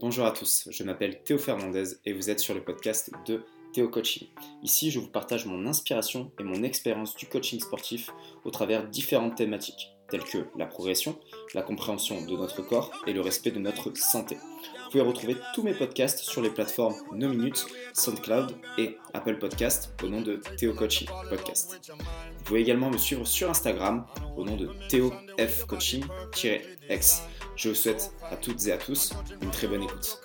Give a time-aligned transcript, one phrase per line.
[0.00, 3.42] Bonjour à tous, je m'appelle Théo Fernandez et vous êtes sur le podcast de
[3.74, 4.28] Théo Coaching.
[4.62, 8.08] Ici, je vous partage mon inspiration et mon expérience du coaching sportif
[8.46, 11.18] au travers différentes thématiques telles que la progression,
[11.54, 14.36] la compréhension de notre corps et le respect de notre santé.
[14.36, 19.94] Vous pouvez retrouver tous mes podcasts sur les plateformes No Minutes, SoundCloud et Apple Podcast
[20.02, 21.78] au nom de Théo Coaching Podcast.
[22.38, 27.22] Vous pouvez également me suivre sur Instagram au nom de Théo F Coaching-X.
[27.60, 30.18] Je vous souhaite à toutes et à tous une très bonne écoute.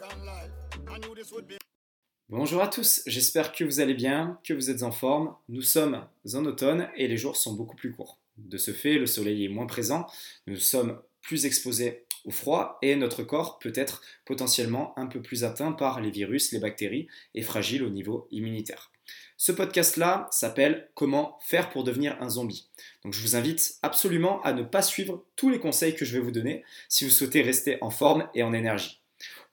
[2.30, 5.36] Bonjour à tous, j'espère que vous allez bien, que vous êtes en forme.
[5.50, 8.20] Nous sommes en automne et les jours sont beaucoup plus courts.
[8.38, 10.08] De ce fait, le soleil est moins présent,
[10.48, 15.44] nous sommes plus exposés au froid et notre corps peut être potentiellement un peu plus
[15.44, 18.94] atteint par les virus, les bactéries et fragile au niveau immunitaire.
[19.38, 22.70] Ce podcast-là s'appelle Comment faire pour devenir un zombie.
[23.04, 26.24] Donc je vous invite absolument à ne pas suivre tous les conseils que je vais
[26.24, 29.02] vous donner si vous souhaitez rester en forme et en énergie.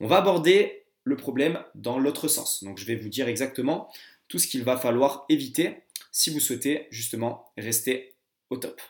[0.01, 2.63] On va aborder le problème dans l'autre sens.
[2.63, 3.93] Donc je vais vous dire exactement
[4.29, 8.15] tout ce qu'il va falloir éviter si vous souhaitez justement rester
[8.51, 8.81] au top.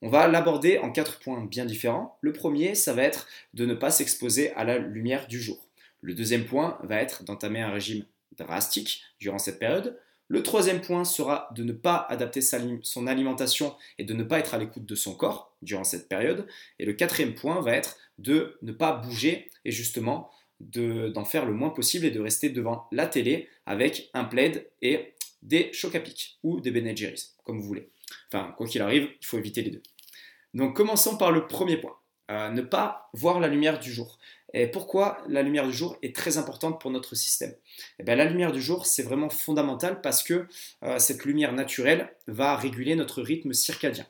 [0.00, 2.16] On va l'aborder en quatre points bien différents.
[2.20, 5.66] Le premier, ça va être de ne pas s'exposer à la lumière du jour.
[6.00, 8.04] Le deuxième point va être d'entamer un régime
[8.36, 9.98] drastique durant cette période.
[10.28, 14.54] Le troisième point sera de ne pas adapter son alimentation et de ne pas être
[14.54, 16.46] à l'écoute de son corps durant cette période.
[16.78, 21.54] Et le quatrième point va être de ne pas bouger et justement d'en faire le
[21.54, 26.00] moins possible et de rester devant la télé avec un plaid et des chocs à
[26.00, 26.94] pic ou des Ben
[27.44, 27.88] comme vous voulez.
[28.30, 29.82] Enfin, quoi qu'il arrive, il faut éviter les deux.
[30.54, 31.96] Donc commençons par le premier point.
[32.30, 34.18] Euh, ne pas voir la lumière du jour.
[34.54, 37.54] Et pourquoi la lumière du jour est très importante pour notre système?
[37.98, 40.46] Eh bien, La lumière du jour, c'est vraiment fondamental parce que
[40.82, 44.06] euh, cette lumière naturelle va réguler notre rythme circadien.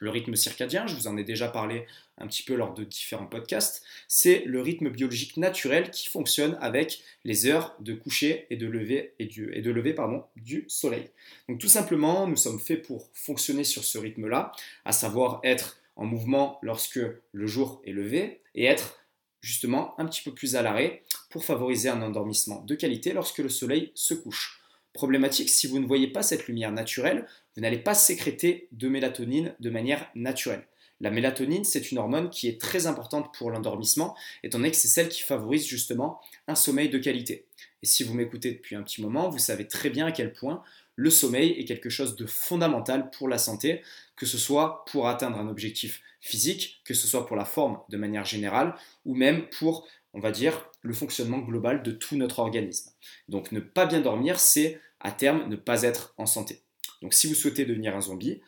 [0.00, 3.26] Le rythme circadien, je vous en ai déjà parlé un petit peu lors de différents
[3.26, 8.66] podcasts, c'est le rythme biologique naturel qui fonctionne avec les heures de coucher et de
[8.66, 11.10] lever, et et de lever pardon, du soleil.
[11.48, 14.52] Donc tout simplement, nous sommes faits pour fonctionner sur ce rythme-là,
[14.84, 17.00] à savoir être en mouvement lorsque
[17.32, 18.99] le jour est levé et être
[19.40, 23.48] justement un petit peu plus à l'arrêt pour favoriser un endormissement de qualité lorsque le
[23.48, 24.60] soleil se couche.
[24.92, 29.54] Problématique, si vous ne voyez pas cette lumière naturelle, vous n'allez pas sécréter de mélatonine
[29.60, 30.66] de manière naturelle.
[31.00, 34.88] La mélatonine, c'est une hormone qui est très importante pour l'endormissement, étant donné que c'est
[34.88, 37.46] celle qui favorise justement un sommeil de qualité.
[37.82, 40.62] Et si vous m'écoutez depuis un petit moment, vous savez très bien à quel point
[41.00, 43.80] le sommeil est quelque chose de fondamental pour la santé,
[44.16, 47.96] que ce soit pour atteindre un objectif physique, que ce soit pour la forme de
[47.96, 48.74] manière générale,
[49.06, 52.90] ou même pour, on va dire, le fonctionnement global de tout notre organisme.
[53.30, 56.60] Donc ne pas bien dormir, c'est à terme ne pas être en santé.
[57.00, 58.42] Donc si vous souhaitez devenir un zombie,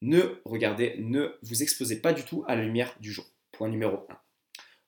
[0.00, 3.26] ne regardez, ne vous exposez pas du tout à la lumière du jour.
[3.50, 4.18] Point numéro 1.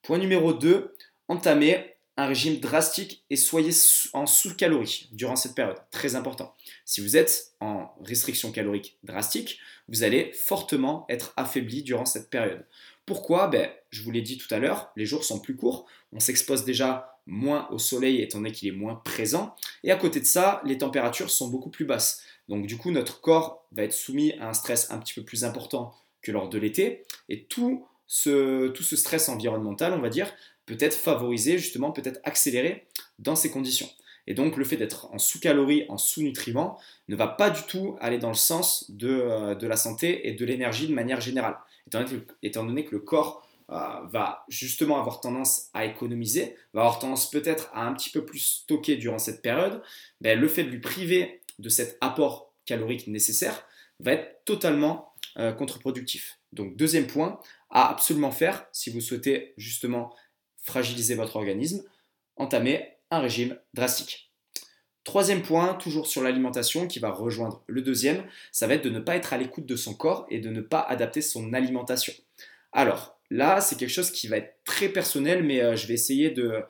[0.02, 0.94] Point numéro 2,
[1.26, 1.96] entamez
[2.26, 3.70] régime drastique et soyez
[4.12, 5.78] en sous-calories durant cette période.
[5.90, 6.54] Très important.
[6.84, 12.64] Si vous êtes en restriction calorique drastique, vous allez fortement être affaibli durant cette période.
[13.06, 13.48] Pourquoi?
[13.48, 16.64] Ben, Je vous l'ai dit tout à l'heure, les jours sont plus courts, on s'expose
[16.64, 20.60] déjà moins au soleil étant donné qu'il est moins présent, et à côté de ça,
[20.64, 22.22] les températures sont beaucoup plus basses.
[22.48, 25.44] Donc du coup, notre corps va être soumis à un stress un petit peu plus
[25.44, 30.32] important que lors de l'été, et tout ce, tout ce stress environnemental, on va dire,
[30.68, 32.86] peut être favorisé, justement, peut être accéléré
[33.18, 33.88] dans ces conditions.
[34.26, 38.18] Et donc le fait d'être en sous-calories, en sous-nutriments, ne va pas du tout aller
[38.18, 41.56] dans le sens de, euh, la santé et de l'énergie de manière générale.
[42.42, 43.76] Étant donné que, le corps euh,
[44.10, 48.38] va justement avoir tendance à économiser, va avoir tendance peut-être à un petit peu plus
[48.38, 49.82] stocker durant cette période,
[50.20, 53.64] ben, le fait de lui priver de cet apport calorique nécessaire
[53.98, 56.38] va être totalement euh, contre-productif.
[56.52, 57.40] Donc deuxième point
[57.70, 60.14] à absolument faire si vous souhaitez justement
[60.62, 61.82] fragiliser votre organisme,
[62.36, 64.28] entamer un régime drastique.
[65.04, 69.00] Troisième point, toujours sur l'alimentation, qui va rejoindre le deuxième, ça va être de ne
[69.00, 72.12] pas être à l'écoute de son corps et de ne pas adapter son alimentation.
[72.72, 76.30] Alors, là, c'est quelque chose qui va être très personnel, mais euh, je vais essayer
[76.30, 76.62] de,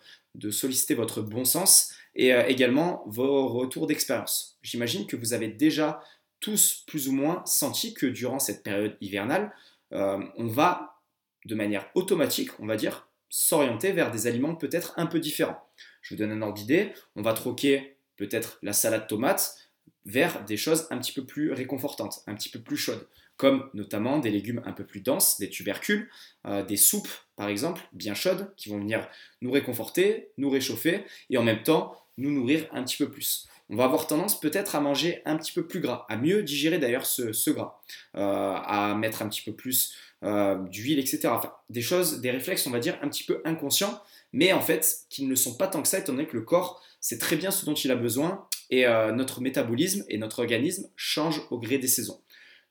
[0.51, 4.57] solliciter votre bon sens et euh, également vos retours d'expérience.
[4.63, 6.01] J'imagine que vous avez déjà
[6.39, 9.53] tous plus ou moins senti que durant cette période hivernale,
[9.93, 11.01] euh, on va
[11.45, 15.63] de manière automatique, on va dire, s'orienter vers des aliments peut-être un peu différents.
[16.03, 19.57] Je vous donne un ordre d'idée, on va troquer peut-être la salade tomate
[20.05, 23.07] vers des choses un petit peu plus réconfortantes, un petit peu plus chaudes.
[23.37, 26.11] comme notamment des légumes un peu plus denses, des tubercules,
[26.45, 29.09] euh, des soupes par exemple, bien chaudes, qui vont venir
[29.43, 33.47] nous réconforter, nous réchauffer et en même temps nous nourrir un petit peu plus.
[33.71, 36.79] On va avoir tendance peut-être à manger un petit peu plus gras, à mieux digérer
[36.79, 37.81] d'ailleurs ce, gras,
[38.17, 41.29] euh, à mettre un petit peu plus euh, d'huile, etc.
[41.29, 45.01] Enfin, des choses, des réflexes, on va dire, un petit peu inconscients, mais en fait
[45.11, 47.37] qui ne le sont pas tant que ça, étant donné que le corps sait très
[47.37, 51.79] bien ce dont il a besoin et notre métabolisme et notre organisme changent au gré
[51.79, 52.21] des saisons.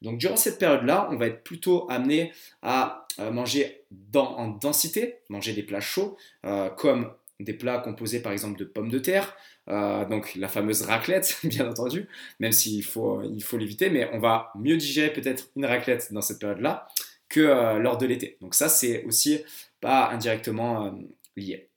[0.01, 3.83] Donc durant cette période-là, on va être plutôt amené à euh, manger
[4.15, 8.89] en densité, manger des plats chauds, euh, comme des plats composés par exemple de pommes
[8.89, 9.35] de terre,
[9.69, 12.07] euh, donc la fameuse raclette, bien entendu,
[12.39, 16.21] même s'il faut il faut l'éviter, mais on va mieux digérer peut-être une raclette dans
[16.21, 16.87] cette période-là
[17.29, 18.37] que lors de l'été.
[18.39, 19.43] Donc ça, c'est aussi
[19.81, 20.97] pas indirectement
[21.35, 21.69] lié.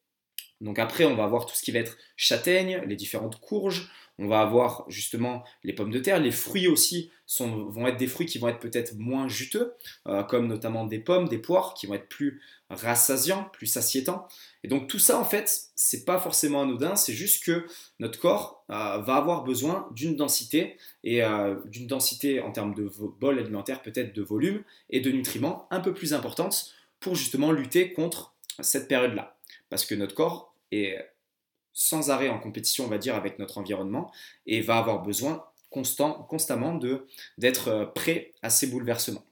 [0.60, 3.90] Donc après, on va avoir tout ce qui va être châtaigne, les différentes courges,
[4.20, 6.20] on va avoir justement les pommes de terre.
[6.20, 9.72] Les fruits aussi vont être des fruits qui vont être peut-être moins juteux,
[10.06, 14.28] euh, comme notamment des pommes, des poires, qui vont être plus rassasiants, plus satiétants.
[14.62, 17.66] Et donc tout ça, en fait, c'est pas forcément anodin, c'est juste que
[17.98, 22.90] notre corps euh, va avoir besoin d'une densité, et euh, d'une densité en termes de
[23.18, 27.94] bol alimentaire, peut-être de volume et de nutriments un peu plus importante pour justement lutter
[27.94, 29.38] contre cette période-là.
[29.70, 30.98] Parce que notre corps est
[31.80, 34.12] sans arrêt en compétition, on va dire, avec notre environnement
[34.46, 36.78] et va avoir besoin constant, constamment
[37.38, 39.24] d'être euh, prêt à ces bouleversements.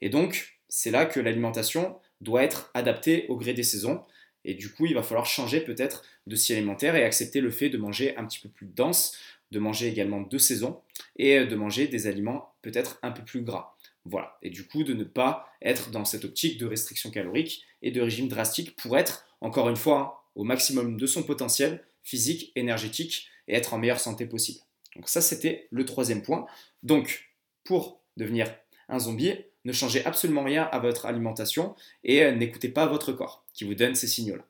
[0.00, 4.02] Et donc, c'est là que l'alimentation doit être adaptée au gré des saisons.
[4.44, 7.68] Et du coup, il va falloir changer peut-être de style alimentaire et accepter le fait
[7.68, 9.16] de manger un petit peu plus dense,
[9.52, 10.80] de manger également de saison
[11.16, 13.76] et de manger des aliments peut-être un peu plus gras.
[14.04, 14.38] Voilà.
[14.42, 18.00] Et du coup, de ne pas être dans cette optique de restriction calorique et de
[18.00, 23.28] régime drastique pour être, encore une fois, hein, au maximum de son potentiel physique, énergétique
[23.48, 24.60] et être en meilleure santé possible.
[24.96, 26.46] Donc ça, c'était le troisième point.
[26.82, 27.30] Donc,
[27.64, 28.54] pour devenir
[28.88, 29.34] un zombie,
[29.64, 33.74] ne changez absolument rien à votre alimentation et euh, n'écoutez pas votre corps qui vous
[33.74, 34.44] donne ces signaux-là.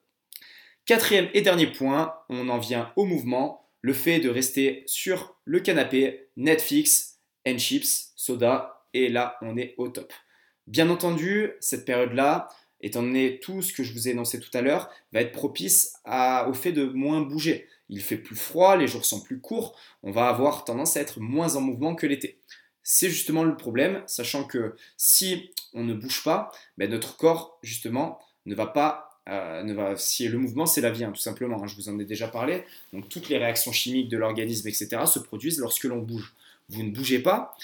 [0.85, 5.61] Quatrième et dernier point, on en vient au mouvement, le fait de rester sur le
[5.61, 10.13] canapé, Netflix, and chips, soda, et là, on est au top.
[10.67, 12.49] Bien entendu, cette période-là,
[12.83, 15.95] étant donné tout ce que je vous ai énoncé tout à l'heure, va être propice
[16.07, 17.69] au fait de moins bouger.
[17.89, 21.21] Il fait plus froid, les jours sont plus courts, on va avoir tendance à être
[21.21, 22.39] moins en mouvement que l'été.
[22.83, 28.19] C'est justement le problème, sachant que si on ne bouge pas, ben notre corps justement
[28.47, 31.63] ne va pas euh, ne va, si le mouvement c'est la vie, hein, tout simplement,
[31.63, 34.89] hein, je vous en ai déjà parlé, donc toutes les réactions chimiques de l'organisme, etc.,
[35.07, 36.35] se produisent lorsque l'on bouge.
[36.69, 37.57] Vous ne bougez pas,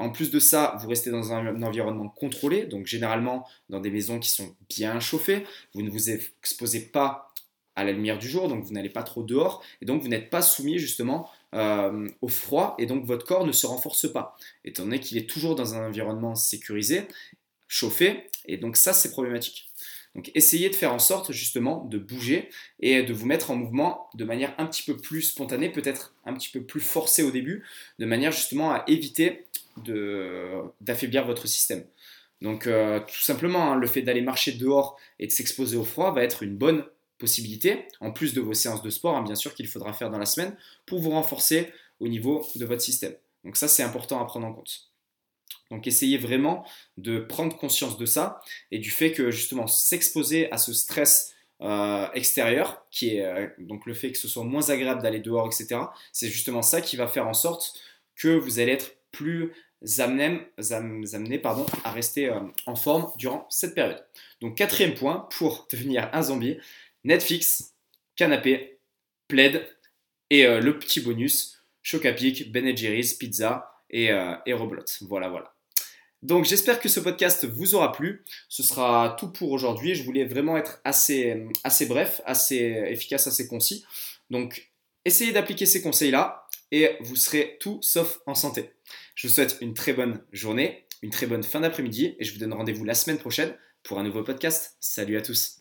[0.00, 4.18] en plus de ça, vous restez dans un, environnement contrôlé, donc généralement dans des maisons
[4.18, 5.44] qui sont bien chauffées.
[5.74, 7.32] Vous ne vous exposez pas
[7.76, 10.30] à la lumière du jour, donc vous n'allez pas trop dehors, et donc vous n'êtes
[10.30, 14.84] pas soumis justement euh, au froid, et donc votre corps ne se renforce pas, étant
[14.84, 17.02] donné qu'il est toujours dans un environnement sécurisé,
[17.68, 19.70] chauffé, et donc ça c'est problématique.
[20.14, 22.48] Donc essayez de faire en sorte justement de bouger
[22.80, 26.32] et de vous mettre en mouvement de manière un petit peu plus spontanée, peut-être un
[26.32, 27.64] petit peu plus forcée au début,
[27.98, 31.84] de manière justement à éviter d'affaiblir votre système.
[32.40, 36.12] Donc euh, tout simplement, hein, le fait d'aller marcher dehors et de s'exposer au froid
[36.12, 36.84] va être une bonne
[37.18, 40.18] possibilité, en plus de vos séances de sport, hein, bien sûr qu'il faudra faire dans
[40.18, 40.56] la semaine,
[40.86, 41.70] pour vous renforcer
[42.00, 43.14] au niveau de votre système.
[43.44, 44.90] Donc ça, c'est important à prendre en compte.
[45.70, 46.64] Donc essayez vraiment
[46.96, 48.40] de prendre conscience de ça
[48.70, 53.86] et du fait que justement s'exposer à ce stress euh, extérieur, qui est euh, donc
[53.86, 57.06] le fait que ce soit moins agréable d'aller dehors, etc., c'est justement ça qui va
[57.06, 57.78] faire en sorte
[58.16, 59.52] que vous allez être plus
[59.98, 64.04] amené, pardon, à rester euh, en forme durant cette période.
[64.40, 66.58] Donc quatrième point pour devenir un zombie,
[67.04, 67.74] Netflix,
[68.16, 68.78] canapé,
[69.28, 69.66] plaid
[70.30, 74.84] et euh, le petit bonus, Chocapic, Ben Jerry's, pizza et, euh, et Roblot.
[75.02, 75.54] Voilà, voilà.
[76.22, 78.24] Donc j'espère que ce podcast vous aura plu.
[78.50, 79.94] Ce sera tout pour aujourd'hui.
[79.94, 83.86] Je voulais vraiment être assez, assez bref, assez efficace, assez concis.
[84.28, 84.70] Donc
[85.06, 86.39] essayez d'appliquer ces conseils-là
[86.72, 88.70] et vous serez tout sauf en santé.
[89.14, 92.38] Je vous souhaite une très bonne journée, une très bonne fin d'après-midi et je vous
[92.38, 94.76] donne rendez-vous la semaine prochaine pour un nouveau podcast.
[94.80, 95.59] Salut à tous.